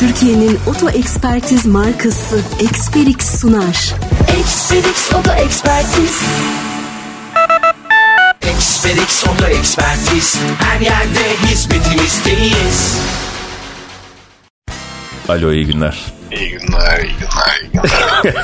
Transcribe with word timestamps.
Türkiye'nin 0.00 0.58
oto 0.66 0.90
ekspertiz 0.90 1.66
markası 1.66 2.40
Eksperix 2.70 3.40
sunar. 3.40 3.94
Eksperix 4.40 5.12
oto 5.20 5.32
ekspertiz. 5.32 6.20
Eksperix 8.42 9.24
oto 9.26 9.46
ekspertiz. 9.46 10.36
Her 10.58 10.80
yerde 10.80 11.46
hizmetinizdeyiz. 11.46 12.98
Alo 15.28 15.52
iyi 15.52 15.66
günler. 15.66 16.17
İyi 16.32 16.50
günler, 16.50 16.98
iyi 17.04 17.12
günler, 17.18 17.60
iyi 17.62 17.70
günler. 17.72 18.34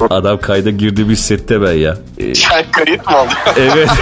Adam 0.10 0.40
kayda 0.40 0.70
girdi 0.70 1.08
bir 1.08 1.16
sette 1.16 1.62
ben 1.62 1.72
ya. 1.72 1.96
Ee, 2.18 2.34
Sen 2.34 2.64
kayıt 2.72 3.06
mı 3.06 3.16
aldın? 3.16 3.32
evet. 3.56 3.88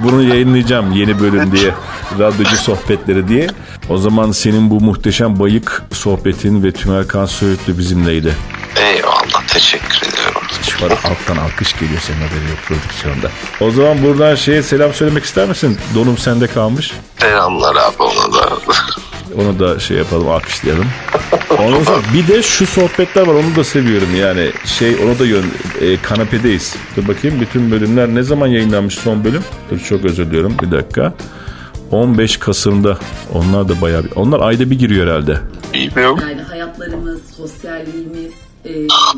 Bunu 0.00 0.22
yayınlayacağım 0.22 0.92
yeni 0.92 1.20
bölüm 1.20 1.52
diye. 1.52 1.74
Radyocu 2.18 2.56
sohbetleri 2.56 3.28
diye. 3.28 3.46
O 3.88 3.98
zaman 3.98 4.30
senin 4.32 4.70
bu 4.70 4.80
muhteşem 4.80 5.40
bayık 5.40 5.82
sohbetin 5.92 6.62
ve 6.64 6.72
Tümer 6.72 7.08
Kan 7.08 7.26
Söğütlü 7.26 7.78
bizimleydi. 7.78 8.34
Eyvallah, 8.76 9.46
teşekkür 9.48 10.08
ediyorum. 10.08 10.42
Şu 10.62 10.84
alttan 10.86 11.36
alkış 11.44 11.72
geliyor 11.80 12.00
senin 12.00 12.16
haberi 12.18 12.50
yok 12.50 12.58
prodüksiyonda. 12.68 13.30
O 13.60 13.70
zaman 13.70 14.02
buradan 14.02 14.34
şeye 14.34 14.62
selam 14.62 14.92
söylemek 14.94 15.24
ister 15.24 15.48
misin? 15.48 15.78
Donum 15.94 16.18
sende 16.18 16.46
kalmış. 16.46 16.92
Selamlar 17.20 17.76
abi 17.76 18.02
ona 18.02 18.32
da. 18.34 18.48
Onu 19.38 19.58
da 19.58 19.78
şey 19.78 19.96
yapalım 19.96 20.28
alkışlayalım. 20.28 20.86
Ondan 21.58 21.84
sonra 21.84 21.98
bir 22.14 22.28
de 22.28 22.42
şu 22.42 22.66
sohbetler 22.66 23.26
var 23.26 23.34
onu 23.34 23.56
da 23.56 23.64
seviyorum 23.64 24.08
yani 24.20 24.50
şey 24.64 24.94
onu 25.04 25.18
da 25.18 25.26
yön 25.26 25.44
e, 25.80 25.96
kanapedeyiz. 25.96 26.76
Dur 26.96 27.08
bakayım 27.08 27.40
bütün 27.40 27.70
bölümler 27.70 28.08
ne 28.08 28.22
zaman 28.22 28.46
yayınlanmış 28.46 28.94
son 28.94 29.24
bölüm? 29.24 29.42
Dur 29.70 29.78
çok 29.78 30.04
özür 30.04 30.26
diliyorum 30.26 30.56
bir 30.62 30.70
dakika. 30.70 31.14
15 31.90 32.36
Kasım'da 32.36 32.98
onlar 33.34 33.68
da 33.68 33.80
bayağı 33.80 34.04
bir, 34.04 34.10
onlar 34.16 34.40
ayda 34.40 34.70
bir 34.70 34.78
giriyor 34.78 35.06
herhalde. 35.06 35.38
Bilmiyorum. 35.74 36.18
Yani 36.22 36.42
hayatlarımız, 36.42 37.20
sosyalliğimiz, 37.36 38.32
e, 38.64 38.72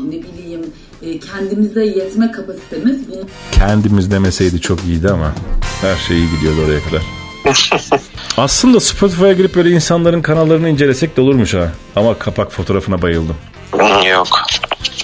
ne 0.09 0.23
bileyim 0.23 0.61
e, 1.01 1.19
kendimize 1.19 1.85
yetme 1.85 2.31
kapasitemiz 2.31 3.09
bunu 3.11 3.21
Kendimiz 3.51 4.11
demeseydi 4.11 4.61
çok 4.61 4.83
iyiydi 4.83 5.09
ama 5.09 5.33
her 5.81 5.95
şey 5.95 6.17
iyi 6.17 6.29
gidiyordu 6.35 6.59
oraya 6.67 6.83
kadar. 6.83 7.24
Aslında 8.37 8.79
Spotify'a 8.79 9.33
girip 9.33 9.55
böyle 9.55 9.69
insanların 9.69 10.21
kanallarını 10.21 10.69
incelesek 10.69 11.17
de 11.17 11.21
olurmuş 11.21 11.53
ha. 11.53 11.71
Ama 11.95 12.19
kapak 12.19 12.51
fotoğrafına 12.51 13.01
bayıldım. 13.01 13.35
Yok. 14.09 14.27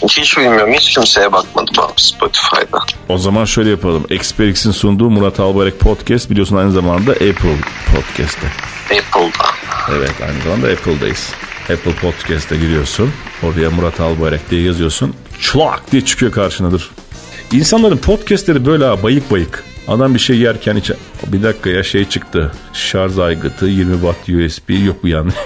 Hiç 0.09 0.37
bilmiyorum, 0.37 0.73
hiç 0.73 0.93
kimseye 0.93 1.31
bakmadım 1.31 1.75
abi 1.79 1.91
Spotify'da. 2.01 2.79
O 3.09 3.17
zaman 3.17 3.45
şöyle 3.45 3.69
yapalım. 3.69 4.05
Experix'in 4.09 4.71
sunduğu 4.71 5.09
Murat 5.09 5.39
Albayrak 5.39 5.79
Podcast 5.79 6.29
biliyorsun 6.29 6.55
aynı 6.55 6.71
zamanda 6.71 7.11
Apple 7.11 7.55
Podcast'te. 7.95 8.47
Apple'da. 8.85 9.47
Evet 9.97 10.11
aynı 10.29 10.41
zamanda 10.43 10.67
Apple'dayız. 10.67 11.29
Apple 11.63 11.95
Podcast'e 11.95 12.55
giriyorsun. 12.57 13.11
Oraya 13.43 13.69
Murat 13.69 13.99
Albayrak 13.99 14.51
diye 14.51 14.61
yazıyorsun. 14.61 15.15
Çulak 15.39 15.91
diye 15.91 16.05
çıkıyor 16.05 16.31
karşınadır. 16.31 16.89
İnsanların 17.51 17.97
podcastleri 17.97 18.65
böyle 18.65 18.85
ha 18.85 19.03
bayık 19.03 19.31
bayık. 19.31 19.63
Adam 19.87 20.13
bir 20.13 20.19
şey 20.19 20.37
yerken 20.37 20.77
hiç... 20.77 20.91
Bir 21.27 21.43
dakika 21.43 21.69
ya 21.69 21.83
şey 21.83 22.09
çıktı. 22.09 22.51
Şarj 22.73 23.19
aygıtı 23.19 23.65
20 23.65 23.93
watt 23.93 24.29
USB 24.29 24.85
yok 24.85 25.03
bu 25.03 25.07
yanlış. 25.07 25.35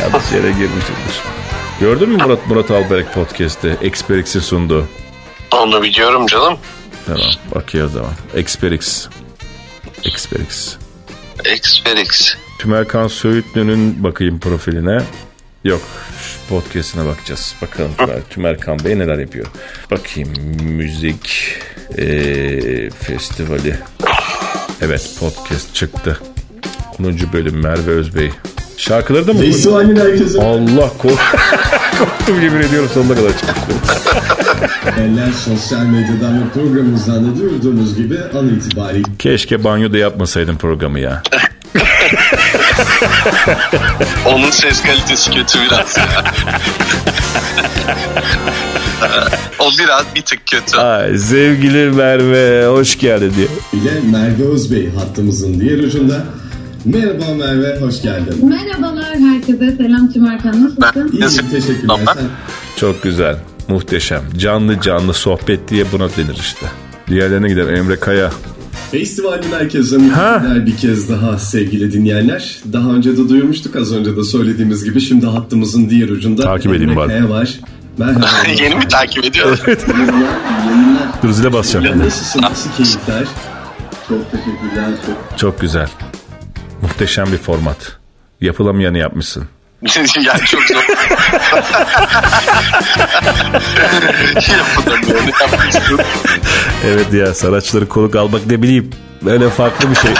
Yanlış 0.00 0.32
yere 0.32 0.50
girmişimdir. 0.50 1.20
Gördün 1.80 2.08
mü 2.08 2.16
Murat 2.16 2.46
Murat 2.46 2.70
Albayrak 2.70 3.14
Podcast'te 3.14 3.76
Experix'in 3.82 4.40
sunduğu? 4.40 4.86
Onu 5.52 5.82
biliyorum 5.82 6.26
canım. 6.26 6.58
Tamam 7.06 7.30
bakıyor 7.54 7.86
o 7.86 7.88
zaman. 7.88 8.12
Experix. 8.34 9.08
Experix. 10.04 10.76
Xperix. 11.56 12.34
Tümerkan 12.58 13.08
Söğütlü'nün 13.08 14.04
bakayım 14.04 14.40
profiline. 14.40 15.02
Yok 15.64 15.82
şu 16.50 16.54
podcastine 16.60 17.06
bakacağız. 17.06 17.54
Bakalım 17.62 17.90
Tümer, 17.98 18.22
Tümerkan 18.30 18.78
Bey 18.84 18.98
neler 18.98 19.18
yapıyor. 19.18 19.46
Bakayım 19.90 20.28
müzik 20.62 21.54
eee, 21.98 22.90
festivali. 22.90 23.76
Evet 24.82 25.10
podcast 25.20 25.74
çıktı. 25.74 26.20
10. 26.98 27.04
bölüm 27.32 27.62
Merve 27.62 27.90
Özbey. 27.90 28.30
Şarkıları 28.76 29.26
da 29.26 29.32
mı? 29.32 29.40
Festivalin 29.40 29.96
herkese 29.96 30.42
Allah 30.42 30.90
kork 30.98 31.18
korktum 31.98 32.42
yemin 32.42 32.60
ediyorum 32.60 32.90
sonuna 32.94 33.14
kadar 33.14 33.30
çıktı. 33.30 33.72
Eller 34.98 35.32
sosyal 35.32 35.84
medyadan 35.84 36.40
ve 36.40 36.48
programımızdan 36.54 37.32
da 37.32 37.38
duyurduğumuz 37.40 37.96
gibi 37.96 38.18
an 38.38 38.48
itibariyle 38.48 39.08
Keşke 39.18 39.64
banyoda 39.64 39.98
yapmasaydım 39.98 40.58
programı 40.58 41.00
ya. 41.00 41.22
Onun 44.26 44.50
ses 44.50 44.82
kalitesi 44.82 45.30
kötü 45.30 45.58
biraz 45.70 45.96
o 49.58 49.70
biraz 49.78 50.04
bir 50.14 50.22
tık 50.22 50.46
kötü. 50.46 50.76
Ay, 50.78 51.18
sevgili 51.18 51.90
Merve 51.90 52.66
hoş 52.66 52.98
geldin 52.98 53.32
diye. 53.36 53.46
ile 53.82 54.00
Merve 54.12 54.44
Özbey 54.44 54.90
hattımızın 54.94 55.60
diğer 55.60 55.78
ucunda. 55.78 56.24
Merhaba 56.84 57.34
Merve, 57.38 57.80
hoş 57.80 58.02
geldin. 58.02 58.48
Merhabalar 58.48 59.04
herkese. 59.18 59.76
Selam 59.76 60.12
Tümerkan. 60.12 60.74
Nasılsın? 60.78 61.12
İyiyim, 61.12 61.50
teşekkürler. 61.50 61.96
Sen 62.14 62.24
Çok 62.76 63.02
güzel, 63.02 63.36
muhteşem. 63.68 64.22
Canlı 64.36 64.80
canlı 64.80 65.14
sohbet 65.14 65.68
diye 65.68 65.84
buna 65.92 66.08
denir 66.16 66.36
işte. 66.40 66.66
Diğerlerine 67.08 67.48
gidelim. 67.48 67.74
Emre 67.74 68.00
Kaya. 68.00 68.30
Festivalin 68.90 69.52
herkese 69.52 69.96
mutlular 69.96 70.66
bir 70.66 70.76
kez 70.76 71.10
daha 71.10 71.38
sevgili 71.38 71.92
dinleyenler. 71.92 72.56
Daha 72.72 72.90
önce 72.90 73.16
de 73.16 73.28
duyurmuştuk 73.28 73.76
az 73.76 73.92
önce 73.92 74.16
de 74.16 74.24
söylediğimiz 74.24 74.84
gibi 74.84 75.00
şimdi 75.00 75.26
hattımızın 75.26 75.90
diğer 75.90 76.08
ucunda 76.08 76.42
Takip 76.42 76.74
edeyim 76.74 76.96
bari. 76.96 77.08
Kaya 77.08 77.30
var. 77.30 77.60
Merhaba. 77.98 78.26
Yeni 78.62 78.74
mi 78.74 78.88
takip 78.88 79.24
ediyor? 79.24 79.58
Yayınlar. 79.66 81.22
Dur 81.22 81.30
zile 81.32 81.52
basacağım. 81.52 81.84
Ya 81.86 81.98
Nasılsın? 81.98 82.42
Nasıl 82.42 82.70
keyifler? 82.72 83.24
Çok 84.08 84.30
teşekkürler. 84.30 84.90
Çok 85.06 85.38
Çok 85.38 85.60
güzel. 85.60 85.88
Muhteşem 86.82 87.26
bir 87.32 87.38
format. 87.38 87.98
Yapılamayanı 88.40 88.98
yapmışsın. 88.98 89.44
Yani 89.82 90.44
çok 90.46 90.62
zor. 90.62 90.76
Yapamıyorum, 94.50 95.28
yapmışsın. 95.40 96.00
Evet 96.86 97.12
ya 97.12 97.34
sanatçıları 97.34 97.88
konuk 97.88 98.16
almak 98.16 98.46
ne 98.46 98.62
bileyim. 98.62 98.90
Böyle 99.22 99.50
farklı 99.50 99.90
bir 99.90 99.96
şey. 99.96 100.10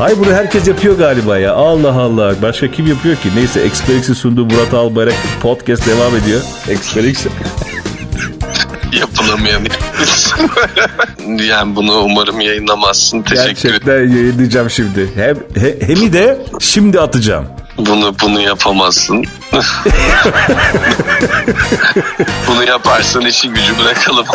Ay 0.00 0.18
bunu 0.18 0.32
herkes 0.34 0.68
yapıyor 0.68 0.98
galiba 0.98 1.38
ya. 1.38 1.52
Allah 1.52 1.92
Allah. 2.00 2.42
Başka 2.42 2.70
kim 2.70 2.86
yapıyor 2.86 3.16
ki? 3.16 3.28
Neyse 3.36 3.60
Experix'i 3.60 4.14
sunduğu 4.14 4.44
Murat 4.44 4.74
Albayrak 4.74 5.14
podcast 5.42 5.86
devam 5.86 6.16
ediyor. 6.16 6.40
Experix. 6.68 7.26
Yapılamayan 8.92 9.64
yapmışsın. 9.64 10.50
yani 11.48 11.76
bunu 11.76 11.92
umarım 11.92 12.40
yayınlamazsın. 12.40 13.22
Teşekkür. 13.22 13.62
Gerçekten 13.62 13.98
yayınlayacağım 13.98 14.70
şimdi. 14.70 15.10
Hem, 15.14 15.36
he, 15.62 15.76
hemi 15.86 16.12
de 16.12 16.38
şimdi 16.60 17.00
atacağım. 17.00 17.46
Bunu 17.78 18.14
bunu 18.22 18.40
yapamazsın. 18.40 19.24
bunu 22.48 22.64
yaparsan 22.64 23.22
işi 23.22 23.48
gücü 23.48 23.78
bırakalım. 23.78 24.26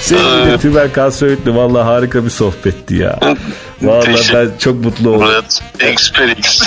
Sevgili 0.00 0.58
Tümer 0.58 0.92
Kalsoyutlu 0.92 1.54
valla 1.54 1.86
harika 1.86 2.24
bir 2.24 2.30
sohbetti 2.30 2.94
ya. 2.94 3.18
Valla 3.82 4.06
ben 4.34 4.50
çok 4.58 4.84
mutlu 4.84 5.10
oldum. 5.10 5.22
Murat 5.22 5.62
Xperix. 5.92 6.62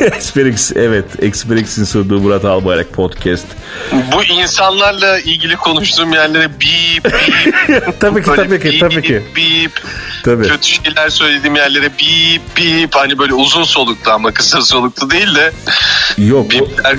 Experix 0.00 0.72
evet 0.76 1.04
Experix'in 1.22 1.84
sunduğu 1.84 2.20
Murat 2.20 2.44
Albayrak 2.44 2.92
podcast. 2.92 3.46
Bu 3.92 4.24
insanlarla 4.24 5.18
ilgili 5.18 5.56
konuştuğum 5.56 6.12
yerlere 6.12 6.50
bip 6.60 7.04
bip. 7.04 7.14
tabii 8.00 8.22
ki 8.22 8.30
tabii 8.36 8.60
ki 8.60 8.78
tabii 8.78 9.02
ki. 9.02 9.22
Bip. 9.36 9.82
Tabii. 10.24 10.48
Kötü 10.48 10.68
şeyler 10.68 11.08
söylediğim 11.08 11.56
yerlere 11.56 11.90
bip 11.98 12.42
bip. 12.56 12.94
Hani 12.94 13.18
böyle 13.18 13.34
uzun 13.34 13.64
soluklu 13.64 14.10
ama 14.12 14.32
kısa 14.32 14.62
soluklu 14.62 15.10
değil 15.10 15.34
de 15.34 15.52
Yok 16.18 16.50
bipler 16.50 16.96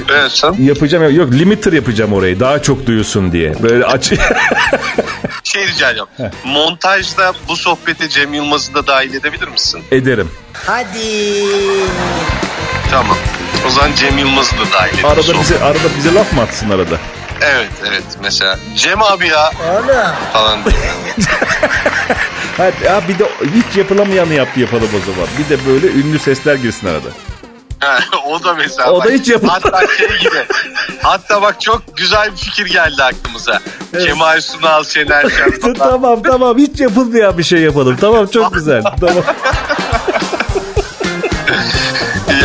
yapacağım 0.59 1.15
yok 1.15 1.33
limiter 1.33 1.73
yapacağım 1.73 2.13
orayı 2.13 2.39
daha 2.39 2.61
çok 2.61 2.85
duyulsun 2.85 3.31
diye. 3.31 3.63
Böyle 3.63 3.85
aç 3.85 4.11
Şey 5.45 5.67
rica 5.67 5.91
ediyorum. 5.91 6.11
Montajda 6.43 7.33
bu 7.47 7.57
sohbete 7.57 8.09
Cem 8.09 8.33
Yılmaz'ı 8.33 8.73
da 8.73 8.87
dahil 8.87 9.13
edebilir 9.13 9.47
misin? 9.47 9.83
ederim. 9.91 10.31
Tamam. 12.91 13.17
O 13.67 13.69
zaman 13.69 13.95
Cem 13.95 14.17
Yılmaz'ı 14.17 14.57
da 14.57 14.71
dahil 14.73 14.93
edelim. 14.93 15.05
Arada 15.05 15.39
bize 15.41 15.59
arada 15.63 15.95
bize 15.97 16.13
laf 16.13 16.33
mı 16.33 16.41
atsın 16.41 16.69
arada? 16.69 16.97
Evet 17.41 17.71
evet 17.89 18.03
mesela 18.21 18.59
Cem 18.75 19.03
abi 19.03 19.27
ya 19.27 19.51
falan 20.33 20.65
diye. 20.65 20.75
Hadi 22.57 22.89
ha 22.89 23.01
bir 23.07 23.19
de 23.19 23.29
hiç 23.55 23.77
yapılamayanı 23.77 24.33
yaptı 24.33 24.59
yapalım 24.59 24.89
o 24.95 25.11
zaman. 25.11 25.27
Bir 25.39 25.49
de 25.49 25.65
böyle 25.65 25.87
ünlü 25.87 26.19
sesler 26.19 26.55
girsin 26.55 26.87
arada. 26.87 27.09
Ha, 27.79 27.99
o 28.27 28.43
da 28.43 28.53
mesela. 28.53 28.91
O 28.91 28.99
da 28.99 29.05
bak, 29.05 29.13
hiç 29.13 29.27
yapılmaz. 29.27 29.61
Hatta 29.63 29.87
şey 29.97 30.07
gibi. 30.07 30.45
Hatta 31.03 31.41
bak 31.41 31.61
çok 31.61 31.97
güzel 31.97 32.31
bir 32.31 32.37
fikir 32.37 32.65
geldi 32.65 33.03
aklımıza. 33.03 33.59
Kemal 33.99 34.41
Sunal, 34.41 34.83
Şener 34.83 35.25
Şen 35.29 35.73
tamam 35.77 36.23
tamam 36.23 36.57
hiç 36.57 36.79
yapılmayan 36.79 37.37
bir 37.37 37.43
şey 37.43 37.59
yapalım. 37.61 37.97
Tamam 38.01 38.27
çok 38.27 38.53
güzel. 38.53 38.83
Tamam. 38.99 39.23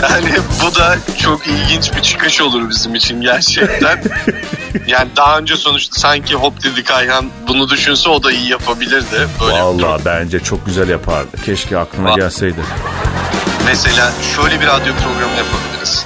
Yani 0.02 0.31
bu 0.64 0.75
da 0.75 0.97
çok 1.23 1.47
ilginç 1.47 1.97
bir 1.97 2.02
çıkış 2.02 2.41
olur 2.41 2.69
bizim 2.70 2.94
için 2.94 3.20
gerçekten. 3.20 4.02
Yani 4.87 5.08
daha 5.17 5.38
önce 5.38 5.56
sonuçta 5.56 6.00
sanki 6.00 6.35
Hop 6.35 6.62
dedik 6.64 6.91
Ayhan 6.91 7.26
bunu 7.49 7.69
düşünse 7.69 8.08
o 8.08 8.23
da 8.23 8.32
iyi 8.32 8.49
yapabilirdi. 8.50 9.29
Böyle 9.41 9.55
bir 9.56 9.61
Vallahi 9.61 10.05
bence 10.05 10.41
çok 10.41 10.67
güzel 10.67 10.88
yapardı. 10.88 11.37
Keşke 11.44 11.79
aklına 11.79 12.08
Va- 12.11 12.17
gelseydi. 12.17 12.61
Mesela 13.67 14.12
şöyle 14.37 14.61
bir 14.61 14.67
radyo 14.67 14.93
programı 14.94 15.37
yapabiliriz. 15.38 16.05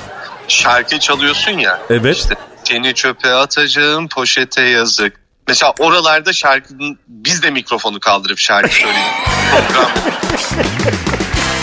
Şarkı 0.49 0.99
çalıyorsun 0.99 1.51
ya. 1.53 1.79
Evet. 1.91 2.17
İşte 2.17 2.35
seni 2.65 2.95
çöpe 2.95 3.33
atacağım 3.35 4.09
poşete 4.09 4.63
yazık. 4.63 5.24
Mesela 5.49 5.73
oralarda 5.79 6.33
şarkının 6.33 6.99
biz 7.09 7.43
de 7.43 7.51
mikrofonu 7.51 8.01
kaldırıp 8.01 8.39
şarkı 8.39 8.75
söyleyelim. 8.75 9.13
Program. 9.51 9.91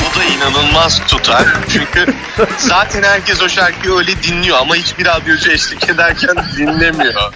Bu 0.01 0.19
da 0.19 0.23
inanılmaz 0.23 1.01
tutar. 1.07 1.45
Çünkü 1.73 2.13
zaten 2.57 3.03
herkes 3.03 3.41
o 3.41 3.49
şarkıyı 3.49 3.93
öyle 3.95 4.23
dinliyor 4.23 4.57
ama 4.57 4.75
hiçbir 4.75 5.05
radyocu 5.05 5.51
eşlik 5.51 5.89
ederken 5.89 6.35
dinlemiyor. 6.57 7.33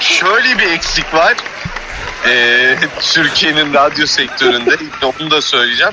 Şöyle 0.00 0.58
bir 0.58 0.72
eksik 0.72 1.14
var. 1.14 1.34
Ee, 2.26 2.78
Türkiye'nin 3.00 3.74
radyo 3.74 4.06
sektöründe 4.06 4.76
onu 5.02 5.30
da 5.30 5.42
söyleyeceğim. 5.42 5.92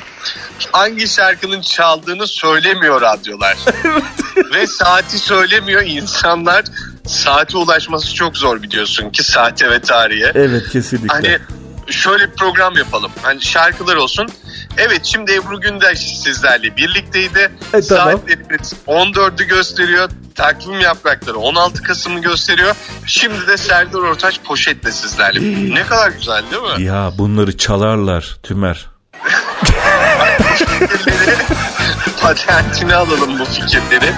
Hangi 0.72 1.08
şarkının 1.08 1.62
çaldığını 1.62 2.28
söylemiyor 2.28 3.02
radyolar. 3.02 3.58
Ve 4.54 4.68
saati 4.68 5.20
söylemiyor 5.20 5.82
insanlar. 5.86 6.64
Saate 7.08 7.58
ulaşması 7.58 8.16
çok 8.16 8.38
zor 8.38 8.64
biliyorsun 8.64 9.10
ki 9.10 9.24
saate 9.24 9.70
ve 9.70 9.82
tarihe. 9.82 10.32
Evet 10.36 10.70
kesinlikle. 10.72 11.14
Hani 11.14 11.40
şöyle 11.90 12.32
bir 12.32 12.36
program 12.36 12.78
yapalım. 12.78 13.12
Hani 13.22 13.42
şarkılar 13.42 13.96
olsun. 13.96 14.28
Evet 14.78 15.06
şimdi 15.06 15.34
Ebru 15.34 15.62
Gündeş 15.62 16.00
sizlerle 16.00 16.78
birlikteydi. 16.78 17.40
E, 17.40 17.52
tamam. 17.72 17.82
Saatlerimiz 17.82 18.74
14'ü 18.88 19.44
gösteriyor. 19.44 20.10
Takvim 20.36 20.80
yaprakları 20.80 21.38
16 21.38 21.84
Kasım'ı 21.84 22.22
gösteriyor. 22.22 22.76
Şimdi 23.06 23.48
de 23.48 23.58
Serdar 23.58 24.00
Ortaç 24.00 24.40
poşetle 24.44 24.92
sizlerle. 24.92 25.40
ne 25.76 25.84
kadar 25.84 26.12
güzel 26.12 26.44
değil 26.52 26.64
mi? 26.78 26.84
Ya 26.84 27.12
bunları 27.18 27.58
çalarlar 27.58 28.38
Tümer. 28.44 28.86
patentini 32.22 32.96
alalım 32.96 33.40
bu 33.40 33.46
fikirleri. 33.46 34.14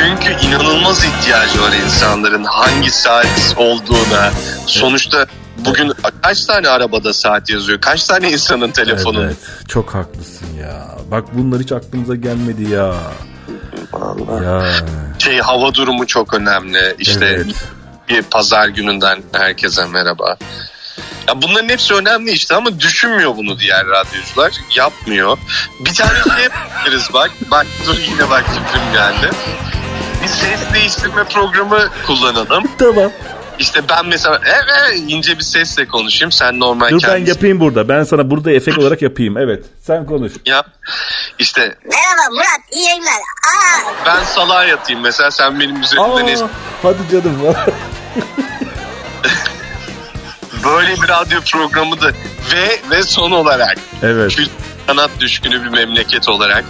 Çünkü 0.00 0.46
inanılmaz 0.46 1.04
ihtiyacı 1.04 1.62
var 1.62 1.72
insanların 1.84 2.44
hangi 2.44 2.90
saat 2.90 3.54
olduğuna. 3.56 4.30
Sonuçta 4.66 5.26
bugün 5.58 5.92
kaç 6.22 6.44
tane 6.44 6.68
arabada 6.68 7.12
saat 7.12 7.50
yazıyor? 7.50 7.80
Kaç 7.80 8.04
tane 8.04 8.30
insanın 8.30 8.70
telefonunda? 8.70 9.26
Evet 9.26 9.36
çok 9.68 9.94
haklısın 9.94 10.46
ya. 10.60 10.86
Bak 11.10 11.24
bunlar 11.32 11.60
hiç 11.60 11.72
aklımıza 11.72 12.14
gelmedi 12.14 12.70
ya. 12.70 12.94
Ya 14.44 14.64
Şey 15.18 15.38
hava 15.38 15.74
durumu 15.74 16.06
çok 16.06 16.34
önemli. 16.34 16.94
İşte 16.98 17.26
Evet. 17.26 17.46
bir 18.08 18.22
pazar 18.22 18.68
gününden 18.68 19.22
herkese 19.32 19.86
merhaba. 19.86 20.36
Ya 21.28 21.42
bunların 21.42 21.68
hepsi 21.68 21.94
önemli 21.94 22.30
işte 22.30 22.54
ama 22.54 22.80
düşünmüyor 22.80 23.36
bunu 23.36 23.58
diğer 23.58 23.86
radyocular. 23.86 24.52
Yapmıyor. 24.76 25.38
Bir 25.80 25.94
tane 25.94 26.22
şey 26.36 26.44
yapabiliriz 26.44 27.08
bak. 27.12 27.30
Bak 27.50 27.66
dur 27.86 27.98
yine 28.10 28.30
bak 28.30 28.44
fikrim 28.44 28.92
geldi. 28.92 29.30
Ses 30.30 30.74
değiştirme 30.74 31.24
programı 31.24 31.88
kullanalım. 32.06 32.64
tamam. 32.78 33.10
İşte 33.58 33.80
ben 33.88 34.06
mesela 34.06 34.40
evet 34.44 34.98
ince 35.08 35.38
bir 35.38 35.42
sesle 35.44 35.86
konuşayım. 35.86 36.32
Sen 36.32 36.60
normal 36.60 36.90
Dur 36.90 37.02
ben 37.02 37.08
kendin 37.08 37.26
yapayım 37.26 37.60
burada. 37.60 37.88
Ben 37.88 38.04
sana 38.04 38.30
burada 38.30 38.52
efekt 38.52 38.78
olarak 38.78 39.02
yapayım. 39.02 39.36
Evet. 39.38 39.64
Sen 39.82 40.06
konuş. 40.06 40.32
yap. 40.46 40.66
İşte 41.38 41.60
Merhaba 41.84 42.30
Murat, 42.34 42.60
iyi 42.72 42.84
yayınlar. 42.84 43.12
Aa, 43.12 44.06
ben 44.06 44.24
salağa 44.24 44.64
yatayım 44.64 45.02
mesela 45.02 45.30
sen 45.30 45.60
benim 45.60 45.82
üzerimden 45.82 46.26
es- 46.26 46.46
hadi 46.82 46.98
canım. 47.12 47.36
Böyle 50.64 51.02
bir 51.02 51.08
radyo 51.08 51.40
programı 51.52 52.00
da 52.00 52.08
ve 52.52 52.80
ve 52.90 53.02
son 53.02 53.30
olarak 53.30 53.76
evet. 54.02 54.36
kült 54.36 54.50
sanat 54.86 55.10
düşkünü 55.20 55.64
bir 55.64 55.68
memleket 55.68 56.28
olarak 56.28 56.64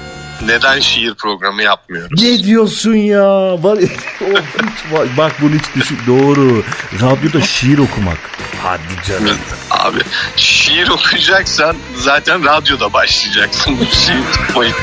neden 0.46 0.81
şiir 0.81 1.14
programı 1.14 1.62
yapmıyoruz? 1.62 2.22
Ne 2.22 2.44
diyorsun 2.44 2.94
ya? 2.94 3.62
Var, 3.62 3.78
hiç, 3.81 3.90
bak 5.16 5.32
bunu 5.42 5.54
hiç 5.54 5.75
düşün. 5.75 5.98
Doğru. 6.06 6.64
Radyoda 7.00 7.40
şiir 7.40 7.78
okumak. 7.78 8.19
Hadi 8.62 8.82
canım. 9.08 9.37
Abi 9.70 9.98
şiir 10.37 10.88
okuyacaksan 10.88 11.76
zaten 11.96 12.44
radyoda 12.44 12.92
başlayacaksın 12.92 13.78
bu 13.81 13.84
şiir 13.84 14.25
okumayı. 14.48 14.72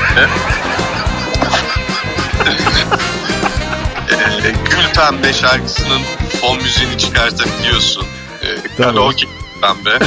ee, 4.10 4.50
Gül 4.70 4.94
Pembe 4.94 5.32
şarkısının 5.32 6.00
fon 6.40 6.56
müziğini 6.56 6.98
çıkartabiliyorsun. 6.98 8.06
Ee, 8.42 8.46
Tamam. 8.76 8.94
karaoke 8.94 9.26
Pembe. 9.62 9.90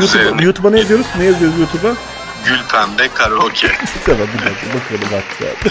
YouTube'a, 0.00 0.42
YouTube'a 0.42 0.70
ne 0.70 0.78
yazıyoruz? 0.78 1.06
Ne 1.18 1.24
yazıyoruz 1.24 1.58
YouTube'a? 1.58 1.94
Gül 2.46 2.58
Pembe 2.72 3.08
karaoke. 3.14 3.72
Tamam 4.06 4.26
bir 4.34 4.46
dakika 4.46 4.66
bakalım 4.66 5.08
hatta. 5.12 5.70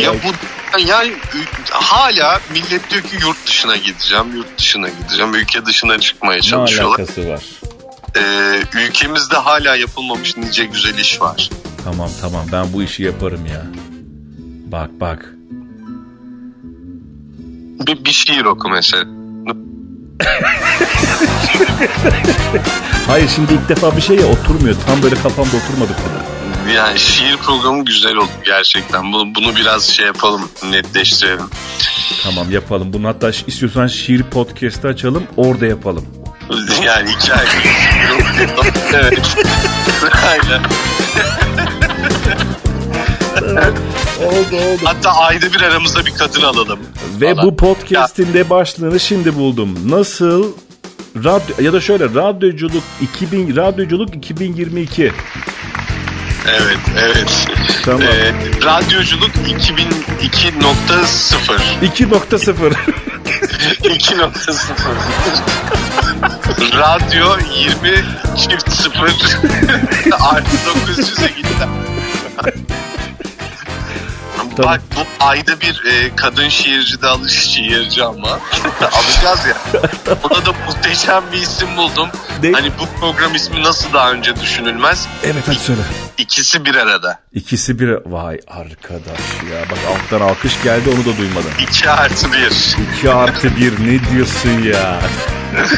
Ya 0.00 0.12
bu 0.12 0.32
yani 0.78 1.12
hala 1.70 2.40
millet 2.52 2.90
diyor 2.90 3.02
ki 3.02 3.16
yurt 3.22 3.46
dışına 3.46 3.76
gideceğim, 3.76 4.36
yurt 4.36 4.58
dışına 4.58 4.88
gideceğim. 4.88 5.34
Ülke 5.34 5.66
dışına 5.66 5.98
çıkmaya 5.98 6.36
ne 6.36 6.42
çalışıyorlar. 6.42 6.98
alakası 6.98 7.28
var? 7.28 7.42
Ee, 8.16 8.62
ülkemizde 8.74 9.36
hala 9.36 9.76
yapılmamış 9.76 10.36
nice 10.36 10.64
güzel 10.64 10.98
iş 10.98 11.20
var. 11.20 11.50
Tamam 11.84 12.10
tamam 12.20 12.46
ben 12.52 12.72
bu 12.72 12.82
işi 12.82 13.02
yaparım 13.02 13.46
ya. 13.46 13.62
Bak 14.72 14.90
bak. 15.00 15.34
Bir, 17.86 18.04
bir 18.04 18.12
şiir 18.12 18.44
oku 18.44 18.68
mesela. 18.68 19.04
Hayır 23.06 23.28
şimdi 23.34 23.52
ilk 23.52 23.68
defa 23.68 23.96
bir 23.96 24.02
şey 24.02 24.16
ya 24.16 24.26
oturmuyor. 24.26 24.76
Tam 24.86 25.02
böyle 25.02 25.14
kafamda 25.14 25.56
oturmadı 25.56 25.92
konu. 25.96 26.24
Yani 26.74 26.98
şiir 26.98 27.36
programı 27.36 27.84
güzel 27.84 28.16
oldu 28.16 28.30
gerçekten. 28.44 29.12
Bunu, 29.12 29.34
bunu 29.34 29.56
biraz 29.56 29.84
şey 29.84 30.06
yapalım, 30.06 30.48
netleştirelim. 30.70 31.46
Tamam 32.22 32.50
yapalım. 32.50 32.92
Bunu 32.92 33.08
hatta 33.08 33.30
istiyorsan 33.30 33.86
şiir 33.86 34.22
podcast'ı 34.22 34.88
açalım. 34.88 35.22
Orada 35.36 35.66
yapalım. 35.66 36.06
Yani 36.84 37.10
iki 37.10 37.32
ay. 37.34 37.46
evet. 38.94 39.36
Aynen. 40.28 40.62
Oldu 44.26 44.56
oldu. 44.56 44.80
Hatta 44.84 45.10
ayda 45.10 45.52
bir 45.52 45.60
aramızda 45.60 46.06
bir 46.06 46.14
kadın 46.14 46.42
alalım. 46.42 46.78
Ve 47.20 47.34
falan. 47.34 47.46
bu 47.46 47.56
podcast'in 47.56 48.34
de 48.34 48.50
başlığını 48.50 49.00
şimdi 49.00 49.34
buldum. 49.34 49.78
Nasıl 49.90 50.52
radyo 51.16 51.54
ya 51.60 51.72
da 51.72 51.80
şöyle 51.80 52.04
radyoculuk 52.04 52.82
2000 53.02 53.56
radyoculuk 53.56 54.14
2022. 54.14 55.12
Evet, 56.46 56.78
evet. 56.98 57.48
Tamam. 57.84 58.02
Ee, 58.02 58.34
radyoculuk 58.64 59.30
2002.0 59.30 61.82
2.0. 61.82 61.82
2.0 61.82 62.74
Radyo 66.78 67.36
20 67.54 68.04
çift 68.36 68.72
0 68.72 69.00
artı 70.20 70.56
900'e 70.56 71.28
gitti. 71.36 71.68
Bak 74.58 74.80
bu 74.96 75.24
ayda 75.24 75.60
bir 75.60 75.84
e, 75.84 76.16
kadın 76.16 76.48
şiirci 76.48 77.02
de 77.02 77.06
alış 77.06 77.32
şiirci 77.32 78.04
ama 78.04 78.28
alacağız 78.80 79.46
ya. 79.46 79.56
Buna 80.22 80.46
da 80.46 80.52
muhteşem 80.66 81.22
bir 81.32 81.38
isim 81.38 81.76
buldum. 81.76 82.08
Ne? 82.42 82.52
Hani 82.52 82.70
bu 82.78 83.00
program 83.00 83.34
ismi 83.34 83.62
nasıl 83.62 83.92
daha 83.92 84.12
önce 84.12 84.36
düşünülmez? 84.36 85.06
evet 85.24 85.42
hadi 85.46 85.58
söyle. 85.58 85.80
İkisi 86.18 86.64
bir 86.64 86.74
arada. 86.74 87.18
İkisi 87.32 87.78
bir 87.78 87.88
vay 88.06 88.40
arkadaş 88.48 89.20
ya. 89.52 89.62
Bak 89.70 89.78
alttan 89.90 90.20
alkış 90.26 90.62
geldi 90.62 90.90
onu 90.96 91.04
da 91.14 91.18
duymadım. 91.18 91.50
2 91.70 91.90
artı 91.90 92.32
1. 92.32 92.76
2 92.98 93.10
artı 93.10 93.56
1 93.56 93.72
ne 93.72 94.10
diyorsun 94.12 94.62
ya? 94.62 95.00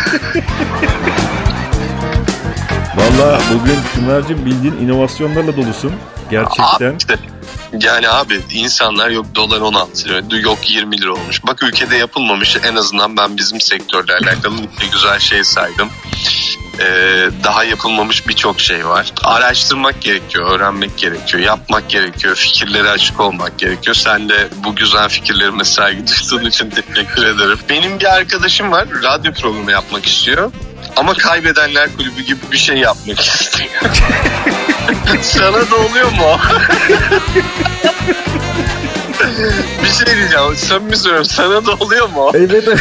Valla 2.97 3.41
bugün 3.55 3.79
Tümer'cim 3.95 4.47
bildiğin 4.47 4.77
inovasyonlarla 4.77 5.57
dolusun. 5.57 5.93
Gerçekten. 6.31 6.91
Abi 6.91 6.97
işte, 6.99 7.19
yani 7.81 8.09
abi 8.09 8.41
insanlar 8.53 9.11
yok 9.11 9.27
dolar 9.35 9.61
16 9.61 10.09
lira 10.09 10.39
yok 10.39 10.71
20 10.71 11.01
lira 11.01 11.13
olmuş. 11.13 11.47
Bak 11.47 11.63
ülkede 11.63 11.97
yapılmamış 11.97 12.57
en 12.65 12.77
azından 12.77 13.17
ben 13.17 13.37
bizim 13.37 13.61
sektörle 13.61 14.13
alakalı 14.15 14.55
bir 14.81 14.91
güzel 14.93 15.19
şey 15.19 15.45
saydım. 15.45 15.89
e, 16.81 16.85
daha 17.45 17.65
yapılmamış 17.65 18.29
birçok 18.29 18.61
şey 18.61 18.87
var. 18.87 19.13
Araştırmak 19.25 20.03
gerekiyor, 20.03 20.51
öğrenmek 20.51 20.99
gerekiyor, 20.99 21.43
yapmak 21.43 21.89
gerekiyor, 21.91 22.37
fikirlere 22.37 22.91
açık 22.91 23.21
olmak 23.21 23.59
gerekiyor. 23.59 23.97
Sen 23.97 24.29
de 24.29 24.49
bu 24.65 24.77
güzel 24.77 25.09
fikirlerime 25.09 25.65
saygı 25.65 26.03
duyduğun 26.07 26.49
için 26.49 26.71
teşekkür 26.71 27.27
ederim. 27.27 27.59
Benim 27.69 28.01
bir 28.01 28.15
arkadaşım 28.15 28.73
var, 28.73 28.89
radyo 29.03 29.33
programı 29.33 29.71
yapmak 29.71 30.07
istiyor. 30.07 30.53
Ama 30.97 31.15
kaybedenler 31.15 31.97
kulübü 31.97 32.23
gibi 32.23 32.41
bir 32.53 32.57
şey 32.59 32.77
yapmak 32.77 33.21
istiyor. 33.21 33.71
Sana 35.23 35.71
da 35.71 35.77
oluyor 35.77 36.13
mu? 36.13 36.39
bir 39.83 39.89
şey 39.89 40.17
diyeceğim. 40.17 40.57
Samimi 40.57 40.97
söylüyorum. 40.97 41.25
Sana 41.31 41.67
da 41.67 41.73
oluyor 41.73 42.09
mu? 42.09 42.31
Evet. 42.35 42.69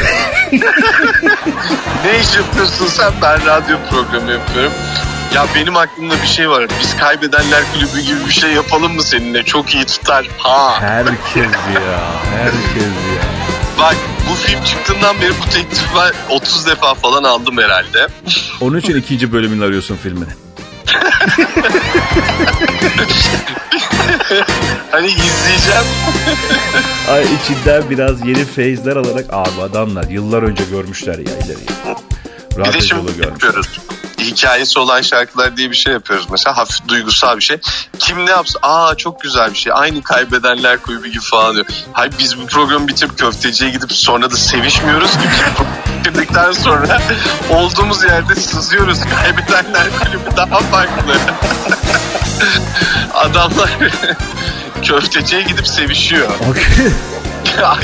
ne 2.05 2.19
iş 2.19 2.35
yapıyorsun 2.35 2.87
sen? 2.87 3.11
Ben 3.21 3.45
radyo 3.45 3.77
programı 3.89 4.31
yapıyorum. 4.31 4.73
Ya 5.33 5.45
benim 5.55 5.77
aklımda 5.77 6.13
bir 6.21 6.27
şey 6.27 6.49
var. 6.49 6.67
Biz 6.81 6.97
kaybedenler 6.97 7.63
kulübü 7.73 7.99
gibi 8.01 8.25
bir 8.27 8.33
şey 8.33 8.51
yapalım 8.51 8.95
mı 8.95 9.03
seninle? 9.03 9.43
Çok 9.43 9.75
iyi 9.75 9.85
tutar. 9.85 10.27
Ha. 10.37 10.81
Herkes 10.81 11.51
ya. 11.73 11.99
Herkes 12.37 12.83
ya. 12.83 13.23
Bak 13.79 13.95
bu 14.29 14.35
film 14.35 14.63
çıktığından 14.63 15.21
beri 15.21 15.31
bu 15.31 15.49
teklifi 15.49 15.85
ben 15.95 16.35
30 16.35 16.67
defa 16.67 16.93
falan 16.93 17.23
aldım 17.23 17.57
herhalde. 17.57 18.07
Onun 18.61 18.77
için 18.77 18.95
ikinci 18.95 19.31
bölümünü 19.31 19.65
arıyorsun 19.65 19.95
filmin. 20.03 20.27
hani 24.91 25.07
izleyeceğim. 25.07 25.85
Ay 27.09 27.23
içinden 27.23 27.89
biraz 27.89 28.27
yeni 28.27 28.45
feyizler 28.45 28.95
alarak 28.95 29.25
abi 29.29 29.61
adamlar 29.61 30.03
yıllar 30.09 30.43
önce 30.43 30.63
görmüşler 30.71 31.17
ya 31.17 31.37
ileriyi. 31.37 31.67
Bir 32.57 32.63
de 32.63 32.65
şimdi 32.65 32.67
Radyoculuğu 32.67 33.05
görmüş. 33.05 33.21
yapıyoruz. 33.43 33.79
Hikayesi 34.25 34.79
olan 34.79 35.01
şarkılar 35.01 35.57
diye 35.57 35.71
bir 35.71 35.75
şey 35.75 35.93
yapıyoruz 35.93 36.27
mesela. 36.31 36.57
Hafif 36.57 36.87
duygusal 36.87 37.37
bir 37.37 37.41
şey. 37.41 37.57
Kim 37.99 38.25
ne 38.25 38.29
yapsa 38.29 38.59
aa 38.61 38.95
çok 38.95 39.21
güzel 39.21 39.51
bir 39.51 39.57
şey. 39.57 39.73
Aynı 39.75 40.03
kaybedenler 40.03 40.81
kulübü 40.81 41.07
gibi 41.07 41.23
falan 41.23 41.53
diyor. 41.53 41.65
Hayır 41.93 42.13
biz 42.19 42.41
bu 42.41 42.45
programı 42.45 42.87
bitirip 42.87 43.17
köfteciye 43.17 43.71
gidip 43.71 43.91
sonra 43.91 44.31
da 44.31 44.35
sevişmiyoruz 44.35 45.11
ki. 45.11 45.29
Bitirdikten 45.99 46.51
sonra 46.51 47.01
olduğumuz 47.49 48.03
yerde 48.03 48.35
sızıyoruz. 48.35 48.99
Kaybedenler 48.99 49.87
kulübü 49.99 50.37
daha 50.37 50.59
farklı. 50.59 51.15
Adamlar 53.13 53.69
köfteciye 54.83 55.41
gidip 55.41 55.67
sevişiyor. 55.67 56.29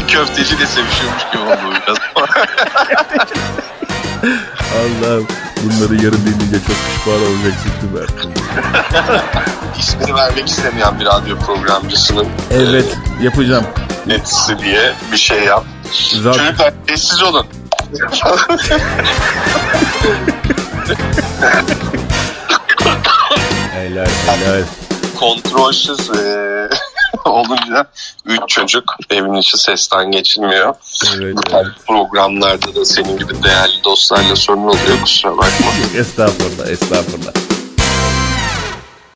Köfteci 0.08 0.60
de 0.60 0.66
sevişiyormuş 0.66 1.24
gibi 1.32 1.44
oldu 1.44 1.76
biraz. 1.88 1.98
Allah'ım 4.76 5.28
bunları 5.64 5.96
yarın 5.96 6.22
dinleyince 6.26 6.60
çok 6.68 6.76
pişman 6.96 7.22
olacaksın 7.22 7.72
Tümer. 7.82 8.08
İsmini 9.80 10.16
vermek 10.16 10.48
istemeyen 10.48 11.00
bir 11.00 11.06
radyo 11.06 11.38
programcısının 11.40 12.28
Evet 12.52 12.98
yapacağım. 13.22 13.66
netisi 14.08 14.60
diye 14.60 14.94
bir 15.12 15.18
şey 15.18 15.44
yap. 15.44 15.66
Zaten 16.24 16.46
Çocuklar 16.46 16.74
sessiz 16.88 17.24
olun. 17.24 17.46
helal 23.74 24.06
helal. 24.28 24.64
Kontrolsüz 25.20 26.10
eee, 26.10 26.70
olunca 27.26 27.86
üç 28.26 28.40
çocuk 28.48 28.96
evin 29.10 29.34
içi 29.34 29.58
sesten 29.58 30.12
geçilmiyor. 30.12 30.76
Evet. 31.16 31.38
Yani 31.52 31.68
programlarda 31.88 32.76
da 32.76 32.86
senin 32.86 33.18
gibi 33.18 33.44
değerli 33.44 33.84
dostlarla 33.84 34.36
sorun 34.36 34.68
oluyor 34.68 35.02
kusura 35.02 35.32
bakma. 35.32 35.72
Estağfurullah 35.98 36.68
estağfurullah. 36.68 37.51